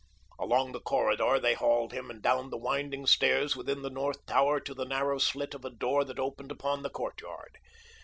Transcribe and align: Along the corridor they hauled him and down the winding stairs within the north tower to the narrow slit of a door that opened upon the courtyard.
Along 0.39 0.71
the 0.71 0.81
corridor 0.81 1.39
they 1.39 1.53
hauled 1.53 1.91
him 1.93 2.09
and 2.09 2.23
down 2.23 2.49
the 2.49 2.57
winding 2.57 3.05
stairs 3.05 3.55
within 3.55 3.83
the 3.83 3.89
north 3.91 4.25
tower 4.25 4.59
to 4.59 4.73
the 4.73 4.83
narrow 4.83 5.19
slit 5.19 5.53
of 5.53 5.63
a 5.63 5.69
door 5.69 6.03
that 6.05 6.17
opened 6.17 6.51
upon 6.51 6.81
the 6.81 6.89
courtyard. 6.89 7.59